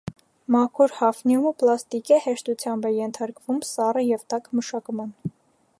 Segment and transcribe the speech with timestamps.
[0.53, 5.13] Մաքուր հաֆնիումը պլաստիկ է, հեշտությամբ է ենթարկվում սառը և տաք մշակման։